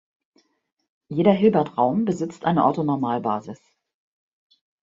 [1.09, 3.59] Jeder Hilbertraum besitzt eine Orthonormalbasis.